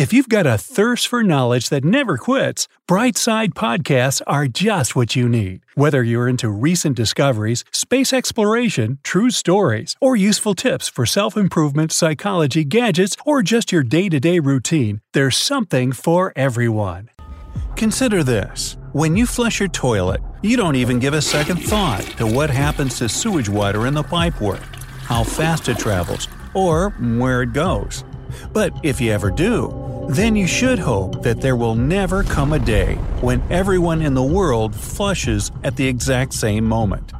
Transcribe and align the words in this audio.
If 0.00 0.14
you've 0.14 0.30
got 0.30 0.46
a 0.46 0.56
thirst 0.56 1.08
for 1.08 1.22
knowledge 1.22 1.68
that 1.68 1.84
never 1.84 2.16
quits, 2.16 2.68
Brightside 2.88 3.50
Podcasts 3.50 4.22
are 4.26 4.46
just 4.46 4.96
what 4.96 5.14
you 5.14 5.28
need. 5.28 5.60
Whether 5.74 6.02
you're 6.02 6.26
into 6.26 6.48
recent 6.48 6.96
discoveries, 6.96 7.66
space 7.70 8.10
exploration, 8.10 8.98
true 9.02 9.28
stories, 9.28 9.96
or 10.00 10.16
useful 10.16 10.54
tips 10.54 10.88
for 10.88 11.04
self 11.04 11.36
improvement, 11.36 11.92
psychology, 11.92 12.64
gadgets, 12.64 13.14
or 13.26 13.42
just 13.42 13.72
your 13.72 13.82
day 13.82 14.08
to 14.08 14.18
day 14.18 14.38
routine, 14.38 15.02
there's 15.12 15.36
something 15.36 15.92
for 15.92 16.32
everyone. 16.34 17.10
Consider 17.76 18.24
this 18.24 18.78
when 18.92 19.18
you 19.18 19.26
flush 19.26 19.60
your 19.60 19.68
toilet, 19.68 20.22
you 20.40 20.56
don't 20.56 20.76
even 20.76 20.98
give 20.98 21.12
a 21.12 21.20
second 21.20 21.58
thought 21.58 22.06
to 22.16 22.26
what 22.26 22.48
happens 22.48 22.96
to 23.00 23.08
sewage 23.10 23.50
water 23.50 23.86
in 23.86 23.92
the 23.92 24.02
pipework, 24.02 24.64
how 25.02 25.22
fast 25.24 25.68
it 25.68 25.76
travels, 25.78 26.26
or 26.54 26.88
where 27.18 27.42
it 27.42 27.52
goes. 27.52 28.02
But 28.54 28.72
if 28.82 29.00
you 29.00 29.12
ever 29.12 29.30
do, 29.30 29.89
then 30.14 30.34
you 30.34 30.46
should 30.46 30.78
hope 30.78 31.22
that 31.22 31.40
there 31.40 31.56
will 31.56 31.74
never 31.74 32.22
come 32.22 32.52
a 32.52 32.58
day 32.58 32.94
when 33.20 33.42
everyone 33.50 34.02
in 34.02 34.14
the 34.14 34.22
world 34.22 34.74
flushes 34.74 35.52
at 35.62 35.76
the 35.76 35.86
exact 35.86 36.32
same 36.32 36.64
moment. 36.64 37.12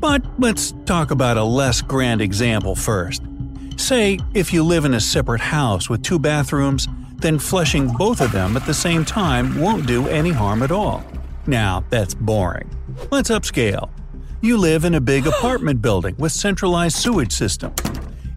But 0.00 0.24
let's 0.38 0.74
talk 0.84 1.10
about 1.10 1.36
a 1.36 1.44
less 1.44 1.80
grand 1.82 2.20
example 2.20 2.74
first. 2.74 3.22
Say, 3.76 4.18
if 4.34 4.52
you 4.52 4.64
live 4.64 4.84
in 4.84 4.94
a 4.94 5.00
separate 5.00 5.40
house 5.40 5.88
with 5.88 6.02
two 6.02 6.18
bathrooms, 6.18 6.88
then 7.16 7.38
flushing 7.38 7.86
both 7.92 8.20
of 8.20 8.32
them 8.32 8.56
at 8.56 8.66
the 8.66 8.74
same 8.74 9.04
time 9.04 9.60
won't 9.60 9.86
do 9.86 10.08
any 10.08 10.30
harm 10.30 10.62
at 10.62 10.72
all. 10.72 11.04
Now, 11.46 11.84
that's 11.90 12.14
boring. 12.14 12.68
Let's 13.10 13.30
upscale. 13.30 13.90
You 14.40 14.56
live 14.56 14.84
in 14.84 14.94
a 14.94 15.00
big 15.00 15.26
apartment 15.28 15.80
building 15.80 16.16
with 16.18 16.32
centralized 16.32 16.96
sewage 16.96 17.32
system. 17.32 17.72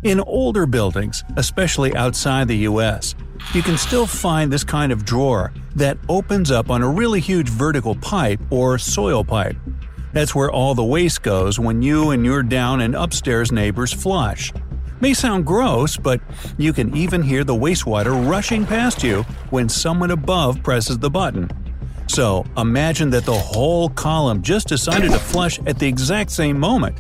In 0.04 0.20
older 0.20 0.68
buildings, 0.68 1.24
especially 1.36 1.96
outside 1.96 2.48
the 2.48 2.58
US, 2.70 3.16
you 3.54 3.62
can 3.62 3.78
still 3.78 4.06
find 4.06 4.52
this 4.52 4.64
kind 4.64 4.92
of 4.92 5.06
drawer 5.06 5.54
that 5.76 5.98
opens 6.10 6.52
up 6.52 6.70
on 6.70 6.82
a 6.82 6.90
really 6.90 7.20
huge 7.20 7.50
vertical 7.50 7.96
pipe 7.96 8.40
or 8.50 8.78
soil 8.78 9.24
pipe. 9.24 9.56
That's 10.14 10.34
where 10.34 10.52
all 10.52 10.76
the 10.76 10.84
waste 10.84 11.24
goes 11.24 11.60
when 11.60 11.82
you 11.82 12.12
and 12.12 12.26
your 12.26 12.44
down 12.44 12.82
and 12.82 12.96
upstairs 12.96 13.52
neighbors 13.52 13.92
flush. 13.92 14.54
May 15.02 15.14
sound 15.14 15.46
gross, 15.46 15.98
but 15.98 16.22
you 16.58 16.72
can 16.72 16.96
even 16.96 17.22
hear 17.22 17.44
the 17.44 17.54
wastewater 17.54 18.28
rushing 18.28 18.66
past 18.66 19.04
you 19.04 19.24
when 19.50 19.68
someone 19.68 20.12
above 20.12 20.64
presses 20.64 20.98
the 20.98 21.10
button. 21.10 21.50
So 22.08 22.46
imagine 22.56 23.10
that 23.10 23.26
the 23.26 23.34
whole 23.34 23.90
column 23.90 24.42
just 24.42 24.70
decided 24.70 25.12
to 25.12 25.20
flush 25.20 25.60
at 25.66 25.80
the 25.80 25.88
exact 25.88 26.32
same 26.32 26.58
moment. 26.58 27.00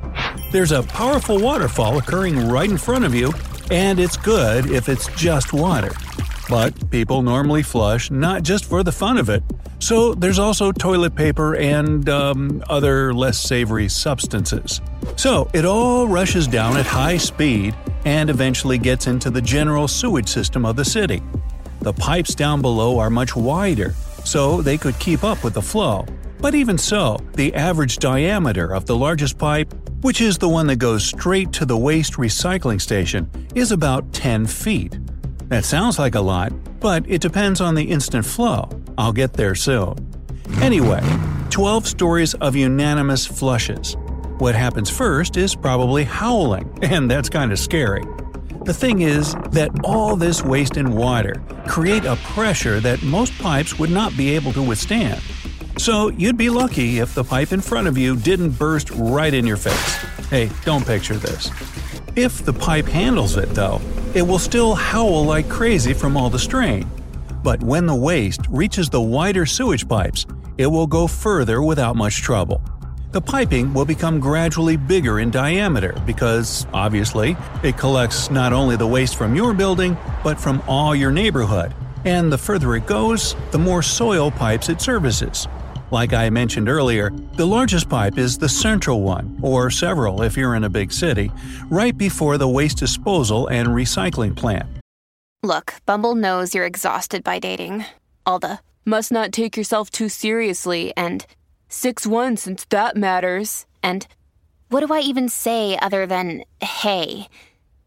There's 0.51 0.71
a 0.71 0.83
powerful 0.83 1.39
waterfall 1.39 1.97
occurring 1.97 2.49
right 2.49 2.69
in 2.69 2.77
front 2.77 3.05
of 3.05 3.15
you, 3.15 3.33
and 3.71 3.99
it's 3.99 4.17
good 4.17 4.69
if 4.69 4.89
it's 4.89 5.07
just 5.15 5.53
water. 5.53 5.91
But 6.49 6.91
people 6.91 7.21
normally 7.21 7.63
flush 7.63 8.11
not 8.11 8.43
just 8.43 8.65
for 8.65 8.83
the 8.83 8.91
fun 8.91 9.17
of 9.17 9.29
it, 9.29 9.43
so 9.79 10.13
there's 10.13 10.39
also 10.39 10.71
toilet 10.71 11.15
paper 11.15 11.55
and 11.55 12.07
um, 12.09 12.63
other 12.69 13.13
less 13.13 13.39
savory 13.39 13.89
substances. 13.89 14.81
So 15.15 15.49
it 15.53 15.65
all 15.65 16.07
rushes 16.07 16.47
down 16.47 16.77
at 16.77 16.85
high 16.85 17.17
speed 17.17 17.75
and 18.05 18.29
eventually 18.29 18.77
gets 18.77 19.07
into 19.07 19.29
the 19.29 19.41
general 19.41 19.87
sewage 19.87 20.29
system 20.29 20.65
of 20.65 20.75
the 20.75 20.85
city. 20.85 21.21
The 21.81 21.93
pipes 21.93 22.35
down 22.35 22.61
below 22.61 22.99
are 22.99 23.09
much 23.09 23.35
wider, 23.35 23.93
so 24.23 24.61
they 24.61 24.77
could 24.77 24.97
keep 24.99 25.23
up 25.23 25.43
with 25.43 25.53
the 25.53 25.61
flow. 25.61 26.05
But 26.39 26.55
even 26.55 26.77
so, 26.77 27.19
the 27.33 27.53
average 27.55 27.97
diameter 27.97 28.73
of 28.73 28.85
the 28.85 28.95
largest 28.95 29.37
pipe, 29.37 29.73
which 30.01 30.21
is 30.21 30.37
the 30.37 30.49
one 30.49 30.67
that 30.67 30.77
goes 30.77 31.05
straight 31.05 31.51
to 31.53 31.65
the 31.65 31.77
waste 31.77 32.13
recycling 32.13 32.81
station, 32.81 33.29
is 33.55 33.71
about 33.71 34.13
10 34.13 34.45
feet. 34.45 34.99
That 35.47 35.63
sounds 35.63 35.99
like 35.99 36.15
a 36.15 36.21
lot, 36.21 36.51
but 36.79 37.07
it 37.07 37.21
depends 37.21 37.61
on 37.61 37.75
the 37.75 37.83
instant 37.83 38.25
flow. 38.25 38.69
I'll 38.97 39.13
get 39.13 39.33
there 39.33 39.55
soon. 39.55 39.95
Anyway, 40.61 41.01
12 41.51 41.87
stories 41.87 42.33
of 42.35 42.55
unanimous 42.55 43.25
flushes. 43.25 43.95
What 44.39 44.55
happens 44.55 44.89
first 44.89 45.37
is 45.37 45.55
probably 45.55 46.03
howling, 46.03 46.79
and 46.81 47.09
that's 47.09 47.29
kind 47.29 47.51
of 47.51 47.59
scary. 47.59 48.03
The 48.65 48.73
thing 48.73 49.01
is 49.01 49.35
that 49.51 49.69
all 49.83 50.15
this 50.15 50.43
waste 50.43 50.77
and 50.77 50.97
water 50.97 51.35
create 51.67 52.05
a 52.05 52.15
pressure 52.17 52.79
that 52.79 53.03
most 53.03 53.37
pipes 53.37 53.77
would 53.77 53.91
not 53.91 54.17
be 54.17 54.35
able 54.35 54.51
to 54.53 54.61
withstand. 54.63 55.21
So 55.77 56.09
you'd 56.09 56.37
be 56.37 56.49
lucky 56.49 56.99
if 56.99 57.13
the 57.13 57.23
pipe 57.23 57.51
in 57.51 57.61
front 57.61 57.87
of 57.87 57.97
you 57.97 58.15
didn't 58.15 58.51
burst 58.51 58.89
right 58.91 59.33
in 59.33 59.45
your 59.45 59.57
face. 59.57 59.95
Hey, 60.29 60.49
don't 60.63 60.85
picture 60.85 61.15
this. 61.15 61.51
If 62.15 62.43
the 62.43 62.53
pipe 62.53 62.87
handles 62.87 63.37
it, 63.37 63.49
though, 63.49 63.79
it 64.15 64.21
will 64.21 64.39
still 64.39 64.73
howl 64.73 65.25
like 65.25 65.49
crazy 65.49 65.93
from 65.93 66.15
all 66.15 66.29
the 66.29 66.39
strain. 66.39 66.89
But 67.43 67.61
when 67.61 67.85
the 67.85 67.93
waste 67.93 68.41
reaches 68.49 68.89
the 68.89 69.01
wider 69.01 69.45
sewage 69.45 69.87
pipes, 69.87 70.25
it 70.57 70.67
will 70.67 70.87
go 70.87 71.05
further 71.05 71.61
without 71.61 71.97
much 71.97 72.21
trouble. 72.21 72.63
The 73.11 73.21
piping 73.21 73.73
will 73.73 73.85
become 73.85 74.21
gradually 74.21 74.77
bigger 74.77 75.19
in 75.19 75.31
diameter 75.31 75.93
because, 76.05 76.65
obviously, 76.73 77.35
it 77.61 77.77
collects 77.77 78.31
not 78.31 78.53
only 78.53 78.77
the 78.77 78.87
waste 78.87 79.17
from 79.17 79.35
your 79.35 79.53
building, 79.53 79.97
but 80.23 80.39
from 80.39 80.63
all 80.67 80.95
your 80.95 81.11
neighborhood. 81.11 81.73
And 82.05 82.31
the 82.31 82.37
further 82.37 82.75
it 82.75 82.85
goes, 82.85 83.35
the 83.51 83.59
more 83.59 83.81
soil 83.83 84.31
pipes 84.31 84.69
it 84.69 84.79
services. 84.79 85.47
Like 85.91 86.13
I 86.13 86.29
mentioned 86.29 86.67
earlier, 86.67 87.11
the 87.33 87.45
largest 87.45 87.89
pipe 87.89 88.17
is 88.17 88.37
the 88.37 88.49
central 88.49 89.01
one, 89.01 89.37
or 89.41 89.69
several 89.69 90.23
if 90.23 90.35
you're 90.35 90.55
in 90.55 90.63
a 90.63 90.69
big 90.69 90.91
city, 90.91 91.31
right 91.69 91.95
before 91.95 92.37
the 92.37 92.47
waste 92.47 92.77
disposal 92.77 93.47
and 93.47 93.69
recycling 93.69 94.35
plant. 94.35 94.67
Look, 95.43 95.75
Bumble 95.85 96.15
knows 96.15 96.55
you're 96.55 96.65
exhausted 96.65 97.23
by 97.23 97.37
dating. 97.37 97.85
All 98.25 98.39
the 98.39 98.59
must 98.83 99.11
not 99.11 99.31
take 99.31 99.55
yourself 99.55 99.91
too 99.91 100.09
seriously 100.09 100.91
and 100.97 101.25
6 101.69 102.07
1 102.07 102.37
since 102.37 102.65
that 102.65 102.97
matters. 102.97 103.67
And 103.83 104.07
what 104.69 104.85
do 104.85 104.91
I 104.91 105.01
even 105.01 105.29
say 105.29 105.77
other 105.79 106.07
than 106.07 106.43
hey? 106.61 107.27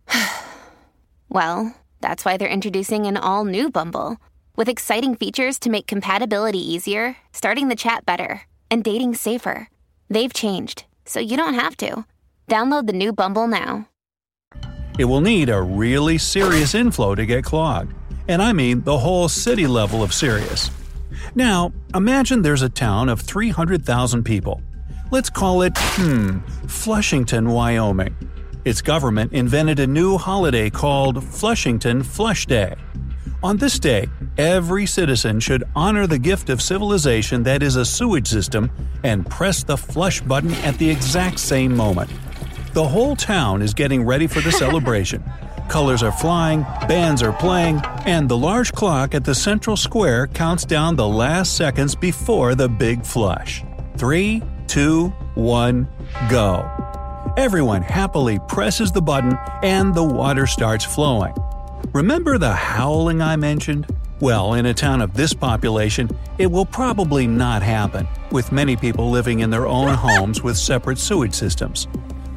well, 1.28 1.74
that's 2.00 2.24
why 2.24 2.36
they're 2.36 2.48
introducing 2.48 3.06
an 3.06 3.16
all 3.16 3.44
new 3.44 3.70
Bumble 3.70 4.18
with 4.58 4.68
exciting 4.68 5.14
features 5.14 5.58
to 5.60 5.70
make 5.70 5.86
compatibility 5.86 6.58
easier, 6.58 7.16
starting 7.32 7.68
the 7.68 7.76
chat 7.76 8.04
better, 8.04 8.42
and 8.70 8.82
dating 8.82 9.14
safer. 9.14 9.68
They've 10.10 10.32
changed, 10.32 10.84
so 11.06 11.20
you 11.20 11.36
don't 11.36 11.54
have 11.54 11.76
to. 11.76 12.04
Download 12.48 12.88
the 12.88 12.92
new 12.92 13.12
Bumble 13.12 13.46
now. 13.46 13.88
It 14.98 15.04
will 15.04 15.20
need 15.20 15.48
a 15.48 15.62
really 15.62 16.18
serious 16.18 16.74
inflow 16.74 17.14
to 17.14 17.24
get 17.24 17.44
clogged. 17.44 17.94
And 18.26 18.42
I 18.42 18.52
mean 18.52 18.82
the 18.82 18.98
whole 18.98 19.28
city 19.28 19.68
level 19.68 20.02
of 20.02 20.12
serious. 20.12 20.72
Now, 21.36 21.72
imagine 21.94 22.42
there's 22.42 22.62
a 22.62 22.68
town 22.68 23.08
of 23.08 23.20
300,000 23.20 24.24
people. 24.24 24.60
Let's 25.12 25.30
call 25.30 25.62
it, 25.62 25.72
hmm, 25.76 26.40
Flushington, 26.66 27.48
Wyoming. 27.48 28.16
Its 28.64 28.82
government 28.82 29.32
invented 29.32 29.78
a 29.78 29.86
new 29.86 30.18
holiday 30.18 30.68
called 30.68 31.22
Flushington 31.22 32.02
Flush 32.02 32.46
Day. 32.46 32.74
On 33.40 33.56
this 33.56 33.78
day, 33.78 34.08
every 34.36 34.84
citizen 34.84 35.38
should 35.38 35.62
honor 35.76 36.08
the 36.08 36.18
gift 36.18 36.50
of 36.50 36.60
civilization 36.60 37.44
that 37.44 37.62
is 37.62 37.76
a 37.76 37.84
sewage 37.84 38.26
system 38.26 38.68
and 39.04 39.30
press 39.30 39.62
the 39.62 39.76
flush 39.76 40.20
button 40.20 40.52
at 40.54 40.76
the 40.78 40.90
exact 40.90 41.38
same 41.38 41.76
moment. 41.76 42.10
The 42.72 42.86
whole 42.86 43.14
town 43.14 43.62
is 43.62 43.74
getting 43.74 44.04
ready 44.04 44.26
for 44.26 44.40
the 44.40 44.50
celebration. 44.64 45.22
Colors 45.68 46.02
are 46.02 46.10
flying, 46.10 46.62
bands 46.88 47.22
are 47.22 47.32
playing, 47.32 47.80
and 48.06 48.28
the 48.28 48.36
large 48.36 48.72
clock 48.72 49.14
at 49.14 49.24
the 49.24 49.36
central 49.36 49.76
square 49.76 50.26
counts 50.26 50.64
down 50.64 50.96
the 50.96 51.06
last 51.06 51.56
seconds 51.56 51.94
before 51.94 52.56
the 52.56 52.68
big 52.68 53.06
flush. 53.06 53.62
Three, 53.96 54.42
two, 54.66 55.10
one, 55.36 55.86
go. 56.28 56.68
Everyone 57.36 57.82
happily 57.82 58.40
presses 58.48 58.90
the 58.90 59.02
button 59.02 59.38
and 59.62 59.94
the 59.94 60.02
water 60.02 60.48
starts 60.48 60.84
flowing. 60.84 61.34
Remember 61.94 62.36
the 62.36 62.52
howling 62.52 63.22
I 63.22 63.36
mentioned? 63.36 63.86
Well, 64.20 64.54
in 64.54 64.66
a 64.66 64.74
town 64.74 65.00
of 65.00 65.14
this 65.14 65.32
population, 65.32 66.10
it 66.36 66.46
will 66.46 66.66
probably 66.66 67.26
not 67.26 67.62
happen, 67.62 68.06
with 68.30 68.52
many 68.52 68.76
people 68.76 69.10
living 69.10 69.40
in 69.40 69.48
their 69.48 69.66
own 69.66 69.94
homes 69.94 70.42
with 70.42 70.58
separate 70.58 70.98
sewage 70.98 71.32
systems. 71.32 71.88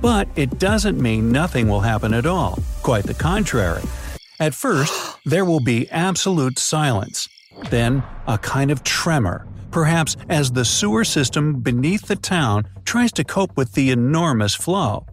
But 0.02 0.30
it 0.38 0.58
doesn't 0.58 1.02
mean 1.02 1.32
nothing 1.32 1.68
will 1.68 1.82
happen 1.82 2.14
at 2.14 2.26
all. 2.26 2.60
Quite 2.82 3.04
the 3.04 3.14
contrary. 3.14 3.82
At 4.40 4.56
first, 4.56 5.18
there 5.26 5.44
will 5.44 5.60
be 5.60 5.90
absolute 5.92 6.58
silence. 6.58 7.28
Then, 7.70 8.04
a 8.28 8.38
kind 8.38 8.72
of 8.72 8.84
tremor, 8.84 9.48
perhaps 9.70 10.16
as 10.30 10.52
the 10.52 10.66
sewer 10.66 11.04
system 11.04 11.60
beneath 11.60 12.08
the 12.08 12.16
town 12.16 12.68
tries 12.86 13.12
to 13.14 13.24
cope 13.26 13.58
with 13.58 13.74
the 13.74 13.92
enormous 13.92 14.56
flow. 14.56 15.06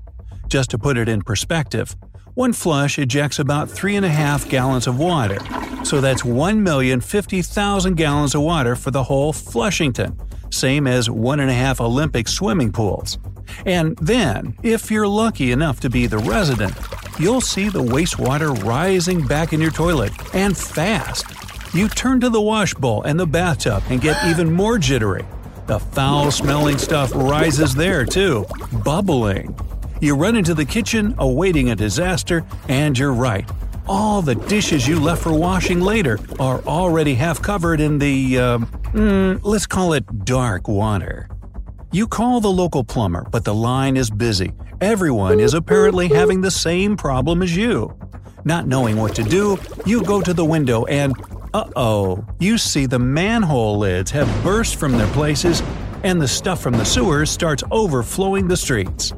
Just 0.46 0.70
to 0.70 0.79
put 0.79 0.96
it 0.96 1.08
in 1.08 1.23
perspective, 1.23 1.96
one 2.38 2.52
flush 2.52 3.00
ejects 3.00 3.40
about 3.40 3.69
3.5 3.69 4.49
gallons 4.49 4.87
of 4.87 4.96
water, 4.96 5.38
so 5.82 6.00
that's 6.00 6.23
1,050,000 6.23 7.96
gallons 7.96 8.32
of 8.37 8.43
water 8.43 8.76
for 8.76 8.93
the 8.93 9.02
whole 9.02 9.32
Flushington, 9.32 10.17
same 10.49 10.87
as 10.87 11.08
1.5 11.08 11.81
Olympic 11.81 12.29
swimming 12.29 12.70
pools. 12.70 13.19
And 13.67 13.99
then, 14.00 14.56
if 14.62 14.88
you're 14.88 15.08
lucky 15.08 15.50
enough 15.50 15.81
to 15.81 15.90
be 15.90 16.06
the 16.06 16.19
resident, 16.19 16.75
you'll 17.19 17.40
see 17.40 17.70
the 17.70 17.82
wastewater 17.82 18.55
rising 18.62 19.26
back 19.26 19.52
in 19.52 19.61
your 19.61 19.73
toilet, 19.73 20.12
and 20.32 20.56
fast. 20.56 21.26
You 21.75 21.88
turn 21.88 22.20
to 22.20 22.31
the 22.31 22.41
wash 22.41 22.73
bowl 22.73 23.02
and 23.02 23.19
the 23.19 23.26
bathtub 23.26 23.82
and 23.91 24.00
get 24.00 24.17
even 24.26 24.52
more 24.52 24.79
jittery. 24.79 25.25
The 25.67 25.81
foul 25.81 26.31
smelling 26.31 26.79
stuff 26.79 27.11
rises 27.17 27.75
there 27.75 28.05
too, 28.05 28.46
bubbling. 28.84 29.56
You 30.00 30.14
run 30.14 30.36
into 30.36 30.54
the 30.54 30.64
kitchen, 30.64 31.14
awaiting 31.18 31.70
a 31.70 31.76
disaster, 31.76 32.44
and 32.68 32.96
you're 32.96 33.12
right. 33.12 33.48
All 33.88 34.22
the 34.22 34.36
dishes 34.36 34.86
you 34.86 35.00
left 35.00 35.22
for 35.22 35.32
washing 35.32 35.80
later 35.80 36.20
are 36.38 36.60
already 36.62 37.14
half 37.14 37.42
covered 37.42 37.80
in 37.80 37.98
the, 37.98 38.38
uh, 38.38 38.58
mm, 38.58 39.40
let's 39.42 39.66
call 39.66 39.94
it 39.94 40.24
dark 40.24 40.68
water. 40.68 41.28
You 41.90 42.06
call 42.06 42.40
the 42.40 42.50
local 42.50 42.84
plumber, 42.84 43.26
but 43.30 43.44
the 43.44 43.54
line 43.54 43.96
is 43.96 44.08
busy. 44.10 44.52
Everyone 44.80 45.40
is 45.40 45.54
apparently 45.54 46.06
having 46.06 46.42
the 46.42 46.50
same 46.50 46.96
problem 46.96 47.42
as 47.42 47.56
you. 47.56 47.92
Not 48.44 48.68
knowing 48.68 48.98
what 48.98 49.16
to 49.16 49.24
do, 49.24 49.58
you 49.84 50.02
go 50.04 50.20
to 50.20 50.32
the 50.32 50.44
window 50.44 50.84
and, 50.84 51.14
uh 51.54 51.68
oh, 51.74 52.24
you 52.38 52.56
see 52.56 52.86
the 52.86 52.98
manhole 52.98 53.78
lids 53.78 54.12
have 54.12 54.28
burst 54.44 54.76
from 54.76 54.92
their 54.92 55.10
places 55.12 55.60
and 56.04 56.20
the 56.20 56.28
stuff 56.28 56.60
from 56.60 56.74
the 56.74 56.84
sewers 56.84 57.30
starts 57.30 57.64
overflowing 57.72 58.46
the 58.46 58.56
streets. 58.56 59.12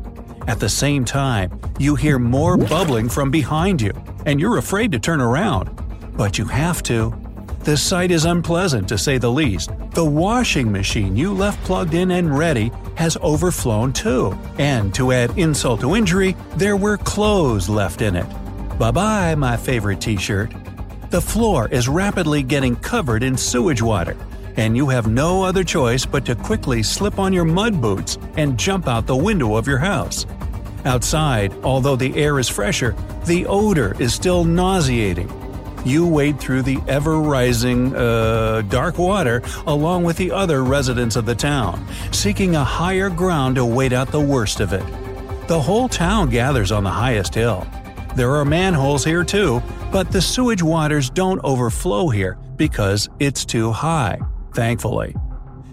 At 0.46 0.60
the 0.60 0.69
same 0.69 1.04
time, 1.04 1.60
you 1.78 1.94
hear 1.94 2.19
more 2.19 2.56
bubbling 2.56 3.08
from 3.08 3.31
behind 3.31 3.81
you, 3.81 3.92
and 4.26 4.40
you're 4.40 4.58
afraid 4.58 4.92
to 4.92 4.98
turn 4.98 5.20
around. 5.20 5.70
But 6.16 6.38
you 6.38 6.44
have 6.46 6.82
to. 6.84 7.14
The 7.60 7.76
sight 7.76 8.10
is 8.10 8.25
unpleasant 8.25 8.88
to 8.88 8.98
say 8.98 9.19
the 9.19 9.31
least. 9.31 9.70
The 9.92 10.04
washing 10.04 10.72
machine 10.72 11.16
you 11.16 11.32
left 11.34 11.62
plugged 11.64 11.94
in 11.94 12.10
and 12.12 12.37
ready 12.37 12.72
has 12.94 13.16
overflown 13.19 13.92
too. 13.92 14.37
And 14.58 14.94
to 14.94 15.12
add 15.12 15.37
insult 15.38 15.81
to 15.81 15.94
injury, 15.94 16.37
there 16.56 16.76
were 16.76 16.96
clothes 16.96 17.69
left 17.69 18.00
in 18.00 18.16
it. 18.16 18.26
Bye 18.78 18.90
bye, 18.92 19.34
my 19.34 19.56
favorite 19.56 20.00
t 20.00 20.16
shirt. 20.16 20.52
The 21.10 21.20
floor 21.20 21.69
is 21.69 21.88
rapidly 21.88 22.42
getting 22.42 22.76
covered 22.76 23.22
in 23.22 23.37
sewage 23.37 23.82
water, 23.82 24.16
and 24.56 24.76
you 24.76 24.88
have 24.88 25.06
no 25.06 25.43
other 25.43 25.64
choice 25.64 26.06
but 26.06 26.25
to 26.26 26.35
quickly 26.35 26.82
slip 26.82 27.19
on 27.19 27.32
your 27.32 27.44
mud 27.44 27.81
boots 27.81 28.19
and 28.37 28.58
jump 28.58 28.88
out 28.88 29.06
the 29.06 29.17
window 29.17 29.56
of 29.56 29.67
your 29.67 29.79
house. 29.79 30.26
Outside, 30.85 31.52
although 31.62 31.97
the 31.97 32.14
air 32.17 32.38
is 32.38 32.49
fresher, 32.49 32.94
the 33.26 33.47
odor 33.47 33.97
is 33.99 34.14
still 34.14 34.44
nauseating. 34.44 35.31
You 35.85 36.06
wade 36.06 36.38
through 36.38 36.62
the 36.62 36.79
ever 36.88 37.19
rising, 37.20 37.94
uh, 37.97 38.62
dark 38.69 38.99
water 38.99 39.43
along 39.67 40.05
with 40.05 40.17
the 40.17 40.31
other 40.31 40.62
residents 40.62 41.17
of 41.17 41.25
the 41.26 41.35
town, 41.35 41.87
seeking 42.12 42.55
a 42.55 42.64
higher 42.64 43.08
ground 43.08 43.56
to 43.56 43.64
wait 43.64 43.93
out 43.93 44.12
the 44.12 44.20
worst 44.20 44.61
of 44.61 44.73
it. 44.73 44.85
The 45.49 45.61
whole 45.61 45.88
town 45.88 46.29
gathers 46.31 46.70
on 46.70 46.85
the 46.85 46.91
highest 46.91 47.35
hill. 47.35 47.67
There 48.14 48.37
are 48.37 48.44
manholes 48.44 49.05
here 49.05 49.25
too, 49.25 49.62
but 49.91 50.11
the 50.11 50.20
sewage 50.20 50.62
waters 50.62 51.11
don't 51.11 51.41
overflow 51.44 52.08
here 52.08 52.38
because 52.56 53.08
it's 53.19 53.44
too 53.44 53.73
high, 53.73 54.19
thankfully. 54.55 55.14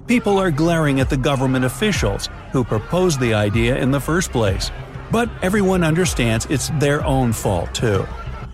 People 0.08 0.38
are 0.38 0.52
glaring 0.52 1.00
at 1.00 1.10
the 1.10 1.18
government 1.18 1.66
officials 1.66 2.30
who 2.52 2.64
proposed 2.64 3.20
the 3.20 3.34
idea 3.34 3.76
in 3.78 3.92
the 3.92 4.00
first 4.00 4.32
place. 4.32 4.72
But 5.12 5.30
everyone 5.42 5.84
understands 5.84 6.46
it's 6.50 6.70
their 6.80 7.06
own 7.06 7.34
fault 7.34 7.74
too. 7.74 8.06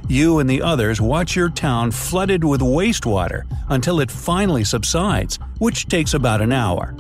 You 0.07 0.39
and 0.39 0.49
the 0.49 0.61
others 0.61 0.99
watch 0.99 1.35
your 1.35 1.49
town 1.49 1.91
flooded 1.91 2.43
with 2.43 2.61
wastewater 2.61 3.43
until 3.69 3.99
it 3.99 4.11
finally 4.11 4.63
subsides, 4.63 5.39
which 5.59 5.87
takes 5.87 6.13
about 6.13 6.41
an 6.41 6.51
hour. 6.51 6.95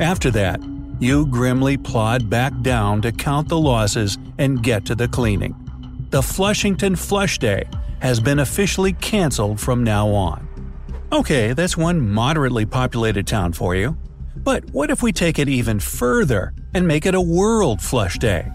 After 0.00 0.30
that, 0.32 0.60
you 0.98 1.26
grimly 1.26 1.76
plod 1.76 2.30
back 2.30 2.52
down 2.62 3.02
to 3.02 3.12
count 3.12 3.48
the 3.48 3.58
losses 3.58 4.16
and 4.38 4.62
get 4.62 4.86
to 4.86 4.94
the 4.94 5.08
cleaning. 5.08 5.54
The 6.10 6.22
Flushington 6.22 6.96
Flush 6.96 7.38
Day 7.38 7.68
has 8.00 8.20
been 8.20 8.38
officially 8.38 8.94
canceled 8.94 9.60
from 9.60 9.84
now 9.84 10.08
on. 10.08 10.48
Okay, 11.12 11.52
that's 11.52 11.76
one 11.76 12.00
moderately 12.10 12.66
populated 12.66 13.28
town 13.28 13.52
for 13.52 13.76
you. 13.76 13.96
But 14.34 14.68
what 14.70 14.90
if 14.90 15.04
we 15.04 15.12
take 15.12 15.38
it 15.38 15.48
even 15.48 15.78
further 15.78 16.52
and 16.74 16.86
make 16.86 17.06
it 17.06 17.14
a 17.14 17.20
World 17.20 17.80
Flush 17.80 18.18
Day? 18.18 18.50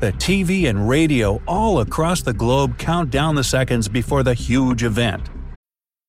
The 0.00 0.12
TV 0.12 0.68
and 0.68 0.88
radio 0.88 1.40
all 1.46 1.78
across 1.80 2.20
the 2.20 2.32
globe 2.32 2.78
count 2.78 3.10
down 3.10 3.36
the 3.36 3.44
seconds 3.44 3.88
before 3.88 4.24
the 4.24 4.34
huge 4.34 4.82
event. 4.82 5.30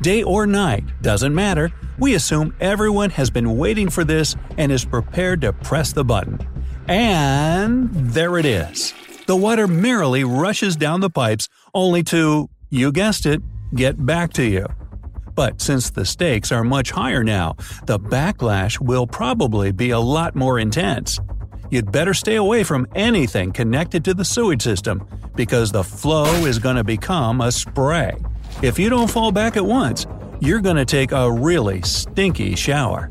Day 0.00 0.22
or 0.22 0.46
night, 0.46 0.84
doesn't 1.02 1.34
matter. 1.34 1.72
We 1.98 2.14
assume 2.14 2.54
everyone 2.60 3.10
has 3.10 3.30
been 3.30 3.56
waiting 3.56 3.90
for 3.90 4.04
this 4.04 4.36
and 4.56 4.70
is 4.70 4.84
prepared 4.84 5.40
to 5.42 5.52
press 5.52 5.92
the 5.92 6.04
button. 6.04 6.38
And 6.86 7.90
there 7.92 8.38
it 8.38 8.46
is. 8.46 8.94
The 9.26 9.36
water 9.36 9.66
merrily 9.66 10.24
rushes 10.24 10.76
down 10.76 11.00
the 11.00 11.10
pipes, 11.10 11.48
only 11.74 12.02
to, 12.04 12.48
you 12.70 12.92
guessed 12.92 13.26
it, 13.26 13.42
get 13.74 14.06
back 14.06 14.32
to 14.34 14.44
you. 14.44 14.66
But 15.34 15.60
since 15.60 15.90
the 15.90 16.04
stakes 16.04 16.50
are 16.50 16.64
much 16.64 16.90
higher 16.90 17.22
now, 17.22 17.56
the 17.84 17.98
backlash 17.98 18.80
will 18.80 19.06
probably 19.06 19.70
be 19.70 19.90
a 19.90 20.00
lot 20.00 20.34
more 20.34 20.58
intense. 20.58 21.20
You'd 21.70 21.92
better 21.92 22.14
stay 22.14 22.36
away 22.36 22.64
from 22.64 22.86
anything 22.94 23.52
connected 23.52 24.04
to 24.06 24.14
the 24.14 24.24
sewage 24.24 24.62
system 24.62 25.06
because 25.36 25.70
the 25.70 25.84
flow 25.84 26.46
is 26.46 26.58
going 26.58 26.76
to 26.76 26.84
become 26.84 27.40
a 27.40 27.52
spray. 27.52 28.16
If 28.62 28.78
you 28.78 28.90
don't 28.90 29.10
fall 29.10 29.30
back 29.30 29.56
at 29.56 29.64
once, 29.64 30.06
you're 30.40 30.60
going 30.60 30.76
to 30.76 30.84
take 30.84 31.12
a 31.12 31.30
really 31.30 31.82
stinky 31.82 32.56
shower. 32.56 33.08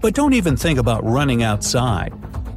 But 0.00 0.14
don't 0.14 0.34
even 0.34 0.56
think 0.56 0.78
about 0.78 1.04
running 1.04 1.42
outside. 1.42 2.12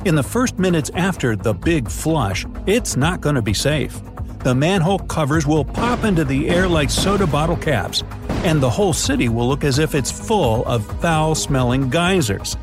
In 0.05 0.15
the 0.15 0.23
first 0.23 0.59
minutes 0.59 0.91
after 0.95 1.35
the 1.35 1.53
big 1.53 1.89
flush, 1.89 2.45
it's 2.65 2.95
not 2.95 3.21
going 3.21 3.35
to 3.35 3.41
be 3.41 3.53
safe. 3.53 3.99
The 4.39 4.53
manhole 4.53 4.99
covers 4.99 5.47
will 5.47 5.65
pop 5.65 6.03
into 6.03 6.23
the 6.23 6.49
air 6.49 6.67
like 6.67 6.89
soda 6.89 7.25
bottle 7.25 7.57
caps, 7.57 8.03
and 8.43 8.61
the 8.61 8.69
whole 8.69 8.93
city 8.93 9.29
will 9.29 9.47
look 9.47 9.63
as 9.63 9.79
if 9.79 9.95
it's 9.95 10.11
full 10.11 10.65
of 10.65 10.85
foul 11.01 11.35
smelling 11.35 11.89
geysers. 11.89 12.55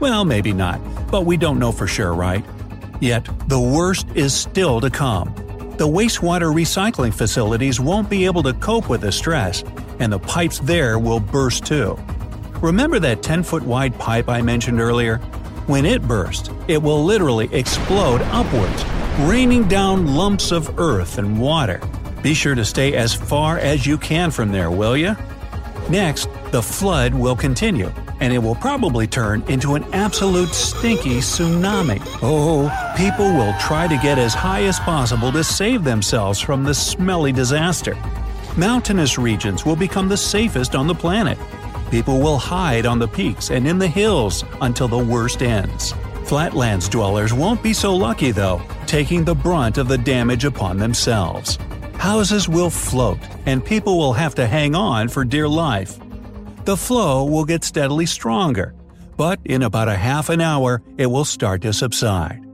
Well, 0.00 0.24
maybe 0.24 0.52
not, 0.52 0.80
but 1.10 1.26
we 1.26 1.36
don't 1.36 1.58
know 1.58 1.72
for 1.72 1.86
sure, 1.86 2.14
right? 2.14 2.44
Yet, 3.00 3.28
the 3.48 3.60
worst 3.60 4.06
is 4.14 4.32
still 4.32 4.80
to 4.80 4.90
come 4.90 5.34
the 5.78 5.86
wastewater 5.86 6.52
recycling 6.52 7.14
facilities 7.14 7.78
won't 7.78 8.10
be 8.10 8.24
able 8.24 8.42
to 8.42 8.52
cope 8.54 8.88
with 8.88 9.02
the 9.02 9.12
stress, 9.12 9.62
and 10.00 10.12
the 10.12 10.18
pipes 10.18 10.58
there 10.58 10.98
will 10.98 11.20
burst 11.20 11.64
too. 11.64 11.96
Remember 12.60 12.98
that 12.98 13.22
10 13.22 13.44
foot 13.44 13.62
wide 13.62 13.96
pipe 13.96 14.28
I 14.28 14.42
mentioned 14.42 14.80
earlier? 14.80 15.18
When 15.68 15.86
it 15.86 16.02
bursts, 16.02 16.50
it 16.66 16.82
will 16.82 17.04
literally 17.04 17.48
explode 17.52 18.20
upwards, 18.32 18.84
raining 19.20 19.68
down 19.68 20.16
lumps 20.16 20.50
of 20.50 20.80
earth 20.80 21.16
and 21.16 21.40
water. 21.40 21.80
Be 22.24 22.34
sure 22.34 22.56
to 22.56 22.64
stay 22.64 22.96
as 22.96 23.14
far 23.14 23.58
as 23.58 23.86
you 23.86 23.98
can 23.98 24.32
from 24.32 24.50
there, 24.50 24.72
will 24.72 24.96
you? 24.96 25.14
Next, 25.88 26.28
the 26.50 26.60
flood 26.60 27.14
will 27.14 27.36
continue, 27.36 27.92
and 28.20 28.32
it 28.32 28.38
will 28.38 28.54
probably 28.56 29.06
turn 29.06 29.42
into 29.48 29.74
an 29.74 29.84
absolute 29.92 30.48
stinky 30.48 31.18
tsunami. 31.18 32.00
Oh, 32.22 32.70
people 32.96 33.32
will 33.32 33.54
try 33.60 33.86
to 33.86 33.96
get 33.98 34.18
as 34.18 34.34
high 34.34 34.64
as 34.64 34.78
possible 34.80 35.30
to 35.32 35.44
save 35.44 35.84
themselves 35.84 36.40
from 36.40 36.64
the 36.64 36.74
smelly 36.74 37.32
disaster. 37.32 37.96
Mountainous 38.56 39.18
regions 39.18 39.64
will 39.64 39.76
become 39.76 40.08
the 40.08 40.16
safest 40.16 40.74
on 40.74 40.86
the 40.86 40.94
planet. 40.94 41.38
People 41.90 42.18
will 42.20 42.38
hide 42.38 42.86
on 42.86 42.98
the 42.98 43.08
peaks 43.08 43.50
and 43.50 43.66
in 43.66 43.78
the 43.78 43.88
hills 43.88 44.44
until 44.60 44.88
the 44.88 44.98
worst 44.98 45.42
ends. 45.42 45.94
Flatlands 46.24 46.88
dwellers 46.88 47.32
won't 47.32 47.62
be 47.62 47.72
so 47.72 47.94
lucky, 47.94 48.32
though, 48.32 48.60
taking 48.86 49.24
the 49.24 49.34
brunt 49.34 49.78
of 49.78 49.88
the 49.88 49.96
damage 49.96 50.44
upon 50.44 50.76
themselves. 50.76 51.56
houses 51.98 52.48
will 52.48 52.70
float 52.70 53.18
and 53.46 53.64
people 53.64 53.98
will 53.98 54.12
have 54.12 54.34
to 54.34 54.46
hang 54.46 54.74
on 54.74 55.08
for 55.08 55.24
dear 55.24 55.48
life. 55.48 55.98
The 56.68 56.76
flow 56.76 57.24
will 57.24 57.46
get 57.46 57.64
steadily 57.64 58.04
stronger, 58.04 58.74
but 59.16 59.40
in 59.46 59.62
about 59.62 59.88
a 59.88 59.96
half 59.96 60.28
an 60.28 60.42
hour 60.42 60.82
it 60.98 61.06
will 61.06 61.24
start 61.24 61.62
to 61.62 61.72
subside. 61.72 62.44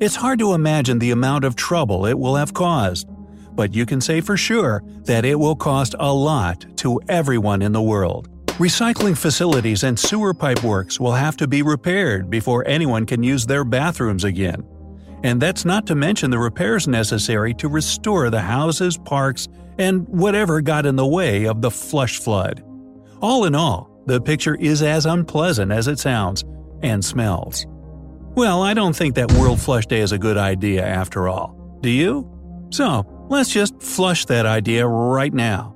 It's 0.00 0.16
hard 0.16 0.38
to 0.40 0.52
imagine 0.52 0.98
the 0.98 1.12
amount 1.12 1.46
of 1.46 1.56
trouble 1.56 2.04
it 2.04 2.18
will 2.18 2.36
have 2.36 2.52
caused, 2.52 3.08
but 3.54 3.74
you 3.74 3.86
can 3.86 4.02
say 4.02 4.20
for 4.20 4.36
sure 4.36 4.82
that 5.04 5.24
it 5.24 5.36
will 5.36 5.56
cost 5.56 5.94
a 5.98 6.12
lot 6.12 6.66
to 6.76 7.00
everyone 7.08 7.62
in 7.62 7.72
the 7.72 7.80
world. 7.80 8.28
Recycling 8.58 9.16
facilities 9.16 9.82
and 9.82 9.98
sewer 9.98 10.34
pipe 10.34 10.62
works 10.62 11.00
will 11.00 11.12
have 11.14 11.38
to 11.38 11.48
be 11.48 11.62
repaired 11.62 12.28
before 12.28 12.68
anyone 12.68 13.06
can 13.06 13.22
use 13.22 13.46
their 13.46 13.64
bathrooms 13.64 14.24
again. 14.24 14.62
And 15.22 15.40
that's 15.40 15.64
not 15.64 15.86
to 15.86 15.94
mention 15.94 16.30
the 16.30 16.38
repairs 16.38 16.86
necessary 16.86 17.54
to 17.54 17.68
restore 17.68 18.28
the 18.28 18.42
houses, 18.42 18.98
parks, 18.98 19.48
and 19.78 20.06
whatever 20.06 20.60
got 20.60 20.84
in 20.84 20.96
the 20.96 21.06
way 21.06 21.46
of 21.46 21.62
the 21.62 21.70
flush 21.70 22.18
flood. 22.18 22.62
All 23.24 23.46
in 23.46 23.54
all, 23.54 23.88
the 24.04 24.20
picture 24.20 24.54
is 24.54 24.82
as 24.82 25.06
unpleasant 25.06 25.72
as 25.72 25.88
it 25.88 25.98
sounds 25.98 26.44
and 26.82 27.02
smells. 27.02 27.64
Well, 28.36 28.62
I 28.62 28.74
don't 28.74 28.94
think 28.94 29.14
that 29.14 29.32
World 29.32 29.62
Flush 29.62 29.86
Day 29.86 30.00
is 30.00 30.12
a 30.12 30.18
good 30.18 30.36
idea 30.36 30.84
after 30.84 31.26
all. 31.26 31.78
Do 31.80 31.88
you? 31.88 32.30
So, 32.70 33.26
let's 33.30 33.50
just 33.50 33.80
flush 33.80 34.26
that 34.26 34.44
idea 34.44 34.86
right 34.86 35.32
now. 35.32 35.73